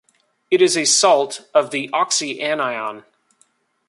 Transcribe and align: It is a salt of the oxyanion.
It 0.49 0.63
is 0.63 0.75
a 0.75 0.83
salt 0.85 1.47
of 1.53 1.69
the 1.69 1.87
oxyanion. 1.89 3.05